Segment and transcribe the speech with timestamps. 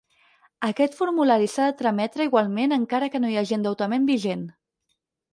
[0.67, 4.43] Aquest formulari s'ha de trametre igualment encara que no hi hagi endeutament vigent.